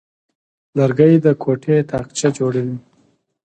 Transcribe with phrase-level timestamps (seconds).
[0.77, 2.77] لرګی د کوټې تاقچه جوړوي.